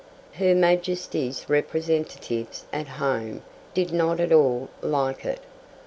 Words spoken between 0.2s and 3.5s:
Her Majesty's representatives at Home